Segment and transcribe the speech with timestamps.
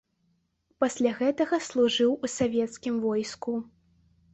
[0.83, 3.51] Пасля гэтага служыў у савецкім войску.